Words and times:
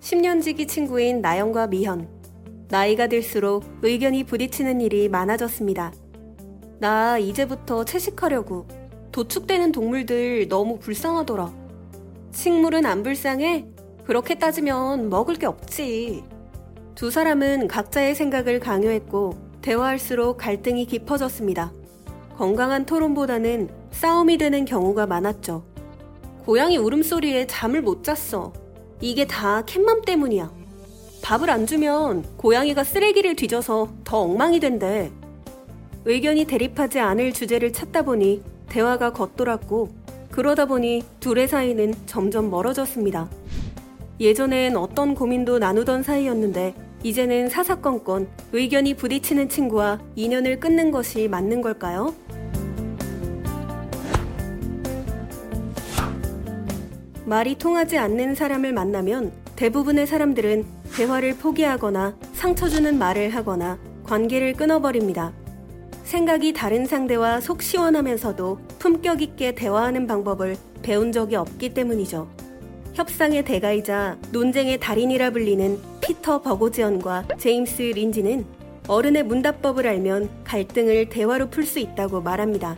10년지기 0.00 0.66
친구인 0.66 1.20
나영과 1.20 1.66
미현. 1.66 2.08
나이가 2.68 3.06
들수록 3.06 3.64
의견이 3.82 4.24
부딪히는 4.24 4.80
일이 4.80 5.08
많아졌습니다. 5.08 5.92
나 6.78 7.18
이제부터 7.18 7.84
채식하려고. 7.84 8.66
도축되는 9.12 9.72
동물들 9.72 10.48
너무 10.48 10.78
불쌍하더라. 10.78 11.52
식물은 12.32 12.86
안 12.86 13.02
불쌍해? 13.02 13.66
그렇게 14.04 14.36
따지면 14.36 15.10
먹을 15.10 15.34
게 15.34 15.46
없지. 15.46 16.24
두 16.94 17.10
사람은 17.10 17.68
각자의 17.68 18.14
생각을 18.14 18.60
강요했고, 18.60 19.36
대화할수록 19.62 20.38
갈등이 20.38 20.86
깊어졌습니다. 20.86 21.72
건강한 22.36 22.86
토론보다는 22.86 23.68
싸움이 23.90 24.38
되는 24.38 24.64
경우가 24.64 25.06
많았죠. 25.06 25.64
고양이 26.44 26.78
울음소리에 26.78 27.46
잠을 27.46 27.82
못 27.82 28.02
잤어. 28.02 28.52
이게 29.00 29.26
다 29.26 29.62
캣맘 29.64 30.02
때문이야. 30.02 30.50
밥을 31.22 31.50
안 31.50 31.66
주면 31.66 32.24
고양이가 32.36 32.84
쓰레기를 32.84 33.34
뒤져서 33.36 33.88
더 34.04 34.20
엉망이 34.20 34.60
된대. 34.60 35.10
의견이 36.04 36.44
대립하지 36.44 36.98
않을 36.98 37.32
주제를 37.32 37.72
찾다 37.72 38.02
보니 38.02 38.42
대화가 38.68 39.12
겉돌았고 39.12 39.88
그러다 40.30 40.64
보니 40.66 41.02
둘의 41.20 41.48
사이는 41.48 41.94
점점 42.06 42.50
멀어졌습니다. 42.50 43.28
예전엔 44.18 44.76
어떤 44.76 45.14
고민도 45.14 45.58
나누던 45.58 46.02
사이였는데 46.02 46.74
이제는 47.02 47.48
사사건건 47.48 48.28
의견이 48.52 48.94
부딪히는 48.94 49.48
친구와 49.48 49.98
인연을 50.16 50.60
끊는 50.60 50.90
것이 50.90 51.28
맞는 51.28 51.62
걸까요? 51.62 52.14
말이 57.30 57.54
통하지 57.54 57.96
않는 57.96 58.34
사람을 58.34 58.72
만나면 58.72 59.30
대부분의 59.54 60.08
사람들은 60.08 60.64
대화를 60.96 61.36
포기하거나 61.36 62.16
상처 62.32 62.68
주는 62.68 62.98
말을 62.98 63.30
하거나 63.30 63.78
관계를 64.02 64.54
끊어버립니다. 64.54 65.32
생각이 66.02 66.52
다른 66.52 66.86
상대와 66.86 67.40
속 67.40 67.62
시원하면서도 67.62 68.58
품격 68.80 69.22
있게 69.22 69.54
대화하는 69.54 70.08
방법을 70.08 70.56
배운 70.82 71.12
적이 71.12 71.36
없기 71.36 71.72
때문이죠. 71.72 72.28
협상의 72.94 73.44
대가이자 73.44 74.18
논쟁의 74.32 74.80
달인이라 74.80 75.30
불리는 75.30 75.78
피터 76.00 76.42
버고지언과 76.42 77.28
제임스 77.38 77.82
린지는 77.94 78.44
어른의 78.88 79.22
문답법을 79.22 79.86
알면 79.86 80.28
갈등을 80.42 81.08
대화로 81.10 81.48
풀 81.48 81.64
수 81.64 81.78
있다고 81.78 82.22
말합니다. 82.22 82.76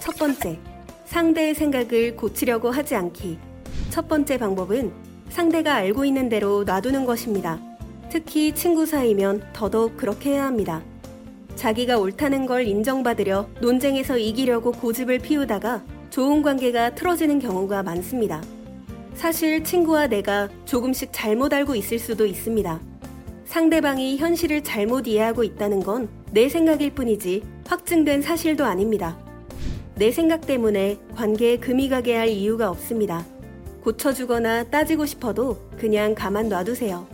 첫 0.00 0.18
번째, 0.18 0.58
상대의 1.06 1.54
생각을 1.54 2.14
고치려고 2.14 2.70
하지 2.70 2.94
않기. 2.94 3.38
첫 3.90 4.08
번째 4.08 4.38
방법은 4.38 4.92
상대가 5.28 5.74
알고 5.74 6.04
있는 6.04 6.28
대로 6.28 6.64
놔두는 6.64 7.04
것입니다. 7.04 7.60
특히 8.08 8.54
친구 8.54 8.86
사이면 8.86 9.42
더더욱 9.52 9.96
그렇게 9.96 10.30
해야 10.30 10.46
합니다. 10.46 10.82
자기가 11.56 11.98
옳다는 11.98 12.46
걸 12.46 12.66
인정받으려 12.66 13.48
논쟁에서 13.60 14.16
이기려고 14.16 14.72
고집을 14.72 15.18
피우다가 15.18 15.84
좋은 16.08 16.42
관계가 16.42 16.94
틀어지는 16.94 17.38
경우가 17.38 17.82
많습니다. 17.82 18.42
사실 19.14 19.62
친구와 19.62 20.06
내가 20.06 20.48
조금씩 20.64 21.10
잘못 21.12 21.52
알고 21.52 21.74
있을 21.74 21.98
수도 21.98 22.24
있습니다. 22.24 22.80
상대방이 23.44 24.16
현실을 24.16 24.62
잘못 24.62 25.06
이해하고 25.06 25.44
있다는 25.44 25.80
건 25.82 26.20
내 26.32 26.48
생각일 26.48 26.94
뿐이지 26.94 27.42
확증된 27.66 28.22
사실도 28.22 28.64
아닙니다. 28.64 29.18
내 29.96 30.12
생각 30.12 30.46
때문에 30.46 30.98
관계에 31.14 31.58
금이 31.58 31.88
가게 31.88 32.16
할 32.16 32.28
이유가 32.28 32.70
없습니다. 32.70 33.24
고쳐주거나 33.82 34.64
따지고 34.64 35.06
싶어도 35.06 35.58
그냥 35.78 36.14
가만 36.14 36.48
놔두세요. 36.48 37.06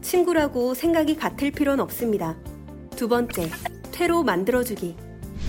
친구라고 0.00 0.74
생각이 0.74 1.16
같을 1.16 1.50
필요는 1.50 1.82
없습니다. 1.82 2.36
두 2.94 3.08
번째, 3.08 3.50
퇴로 3.90 4.22
만들어주기. 4.22 4.96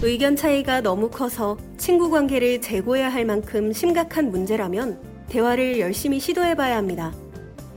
의견 0.01 0.35
차이가 0.35 0.81
너무 0.81 1.09
커서 1.09 1.57
친구 1.77 2.09
관계를 2.09 2.61
재고해야 2.61 3.09
할 3.09 3.25
만큼 3.25 3.71
심각한 3.71 4.29
문제라면 4.29 4.99
대화를 5.29 5.79
열심히 5.79 6.19
시도해봐야 6.19 6.77
합니다. 6.77 7.13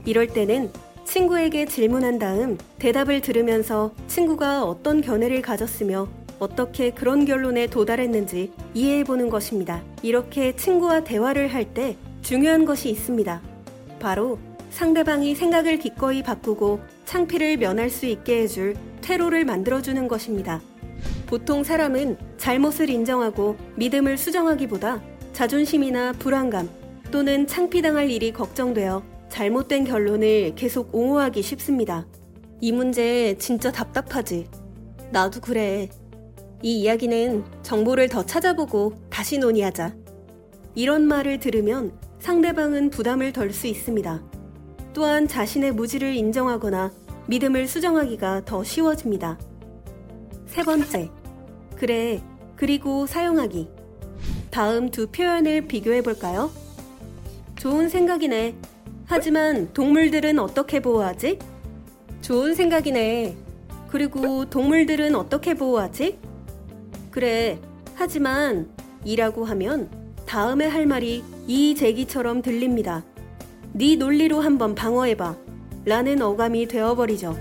이럴 0.05 0.27
때는 0.27 0.71
친구에게 1.05 1.65
질문한 1.65 2.19
다음 2.19 2.57
대답을 2.77 3.21
들으면서 3.21 3.91
친구가 4.07 4.63
어떤 4.63 5.01
견해를 5.01 5.41
가졌으며 5.41 6.07
어떻게 6.39 6.91
그런 6.91 7.25
결론에 7.25 7.67
도달했는지 7.67 8.51
이해해보는 8.73 9.29
것입니다. 9.29 9.81
이렇게 10.01 10.55
친구와 10.55 11.03
대화를 11.03 11.53
할 11.53 11.73
때 11.73 11.97
중요한 12.21 12.65
것이 12.65 12.89
있습니다. 12.89 13.41
바로 13.99 14.39
상대방이 14.69 15.35
생각을 15.35 15.79
기꺼이 15.79 16.21
바꾸고 16.23 16.79
창피를 17.05 17.57
면할 17.57 17.89
수 17.89 18.05
있게 18.05 18.41
해줄 18.41 18.75
퇴로를 19.01 19.45
만들어주는 19.45 20.07
것입니다. 20.07 20.61
보통 21.25 21.63
사람은 21.63 22.17
잘못을 22.37 22.89
인정하고 22.89 23.55
믿음을 23.75 24.17
수정하기보다 24.17 25.01
자존심이나 25.33 26.13
불안감 26.13 26.69
또는 27.11 27.47
창피당할 27.47 28.09
일이 28.09 28.31
걱정되어 28.31 29.03
잘못된 29.29 29.85
결론을 29.85 30.53
계속 30.55 30.93
옹호하기 30.93 31.41
쉽습니다. 31.41 32.05
이 32.61 32.71
문제 32.71 33.35
진짜 33.37 33.71
답답하지. 33.71 34.47
나도 35.11 35.39
그래. 35.39 35.89
이 36.61 36.81
이야기는 36.81 37.43
정보를 37.63 38.09
더 38.09 38.25
찾아보고 38.25 38.93
다시 39.09 39.37
논의하자. 39.37 39.95
이런 40.75 41.07
말을 41.07 41.39
들으면 41.39 41.93
상대방은 42.19 42.89
부담을 42.89 43.31
덜 43.31 43.51
수 43.51 43.67
있습니다. 43.67 44.21
또한 44.93 45.27
자신의 45.27 45.71
무지를 45.71 46.15
인정하거나 46.15 46.91
믿음을 47.27 47.67
수정하기가 47.67 48.45
더 48.45 48.63
쉬워집니다. 48.63 49.39
세 50.45 50.63
번째, 50.63 51.09
그래, 51.75 52.21
그리고 52.55 53.05
사용하기. 53.05 53.69
다음 54.51 54.89
두 54.89 55.07
표현을 55.07 55.67
비교해 55.67 56.01
볼까요? 56.01 56.51
좋은 57.57 57.87
생각이네. 57.87 58.55
하지만 59.05 59.71
동물들은 59.73 60.39
어떻게 60.39 60.79
보호하지? 60.81 61.39
좋은 62.21 62.53
생각이네. 62.53 63.37
그리고 63.89 64.49
동물들은 64.49 65.15
어떻게 65.15 65.53
보호하지? 65.53 66.19
그래, 67.11 67.59
하지만 67.95 68.69
이라고 69.05 69.45
하면 69.45 69.89
다음에 70.29 70.67
할 70.67 70.85
말이 70.85 71.23
이 71.47 71.73
제기처럼 71.73 72.43
들립니다. 72.43 73.03
네 73.73 73.95
논리로 73.95 74.41
한번 74.41 74.75
방어해봐. 74.75 75.35
라는 75.85 76.21
어감이 76.21 76.67
되어버리죠. 76.67 77.35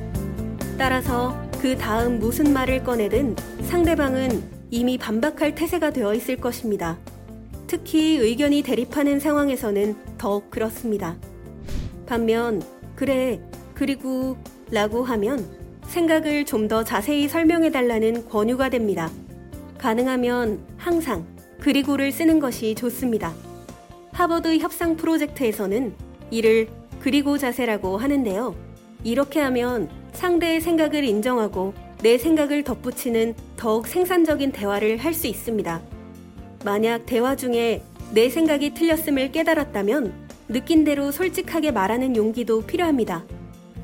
따라서 0.79 1.39
그 1.61 1.77
다음 1.77 2.19
무슨 2.19 2.51
말을 2.55 2.85
꺼내든 2.85 3.37
상대방은 3.67 4.43
이미 4.71 4.97
반박할 4.97 5.55
태세가 5.55 5.91
되어 5.91 6.15
있을 6.15 6.39
것입니다. 6.39 6.97
특히 7.67 8.17
의견이 8.17 8.63
대립하는 8.63 9.21
상황에서는 9.21 9.95
더욱 10.17 10.51
그렇습니다. 10.51 11.19
반면, 12.07 12.63
그래, 12.97 13.39
그리고 13.75 14.39
라고 14.71 15.05
하면 15.05 15.45
생각을 15.89 16.47
좀 16.47 16.69
더 16.69 16.85
자세히 16.85 17.29
설명해 17.29 17.71
달라는 17.71 18.27
권유가 18.31 18.71
됩니다. 18.71 19.11
가능하면 19.77 20.61
항상 20.79 21.27
그리고를 21.61 22.13
쓰는 22.13 22.39
것이 22.39 22.75
좋습니다. 22.75 23.35
하버드 24.13 24.59
협상 24.59 24.97
프로젝트에서는 24.97 25.95
이를 26.31 26.69
그리고 27.01 27.39
자세라고 27.39 27.97
하는데요. 27.97 28.55
이렇게 29.05 29.41
하면 29.41 29.89
상대의 30.13 30.61
생각을 30.61 31.05
인정하고 31.05 31.75
내 32.03 32.19
생각을 32.19 32.63
덧붙이는 32.65 33.35
더욱 33.57 33.87
생산적인 33.87 34.53
대화를 34.53 34.99
할 34.99 35.15
수 35.15 35.27
있습니다. 35.27 35.81
만약 36.65 37.07
대화 37.07 37.37
중에 37.37 37.83
내 38.13 38.29
생각이 38.29 38.75
틀렸음을 38.75 39.31
깨달았다면 39.33 40.13
느낀 40.49 40.85
대로 40.85 41.13
솔직하게 41.13 41.73
말하는 41.73 42.17
용기도 42.17 42.63
필요합니다. 42.63 43.25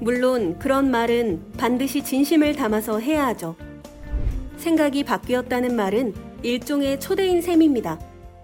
물론 0.00 0.58
그런 0.58 0.90
말은 0.90 1.52
반드시 1.56 2.02
진심을 2.02 2.56
담아서 2.56 2.98
해야 2.98 3.26
하죠. 3.26 3.54
생각이 4.56 5.04
바뀌었다는 5.04 5.76
말은 5.76 6.14
일종의 6.44 7.00
초대인 7.00 7.40
셈입니다. 7.40 7.98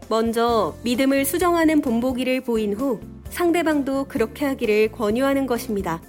먼저 0.08 0.74
믿음을 0.82 1.24
수정하는 1.26 1.82
본보기를 1.82 2.40
보인 2.40 2.72
후 2.72 2.98
상대방도 3.28 4.06
그렇게 4.08 4.46
하기를 4.46 4.90
권유하는 4.90 5.46
것입니다. 5.46 6.02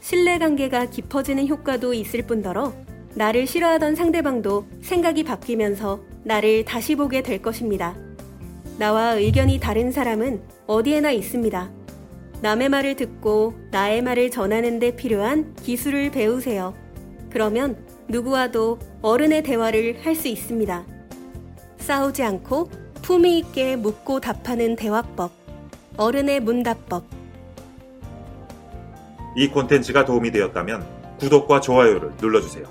신뢰관계가 0.00 0.90
깊어지는 0.90 1.48
효과도 1.48 1.94
있을 1.94 2.26
뿐더러 2.26 2.74
나를 3.14 3.46
싫어하던 3.46 3.96
상대방도 3.96 4.66
생각이 4.82 5.24
바뀌면서 5.24 6.00
나를 6.24 6.64
다시 6.64 6.94
보게 6.94 7.22
될 7.22 7.40
것입니다. 7.40 7.96
나와 8.78 9.14
의견이 9.14 9.58
다른 9.60 9.90
사람은 9.90 10.42
어디에나 10.66 11.10
있습니다. 11.10 11.70
남의 12.42 12.68
말을 12.68 12.96
듣고 12.96 13.54
나의 13.70 14.02
말을 14.02 14.30
전하는 14.30 14.78
데 14.78 14.94
필요한 14.94 15.54
기술을 15.56 16.10
배우세요. 16.10 16.74
그러면 17.30 17.76
누구와도 18.08 18.78
어른의 19.02 19.42
대화를 19.42 20.04
할 20.04 20.14
수 20.14 20.28
있습니다. 20.28 20.99
싸우지 21.90 22.22
않고 22.22 22.70
품위 23.02 23.38
있게 23.38 23.74
묻고 23.74 24.20
답하는 24.20 24.76
대화법. 24.76 25.32
어른의 25.96 26.38
문답법. 26.38 27.02
이 29.34 29.48
콘텐츠가 29.48 30.04
도움이 30.04 30.30
되었다면 30.30 30.86
구독과 31.18 31.60
좋아요를 31.60 32.12
눌러주세요. 32.20 32.64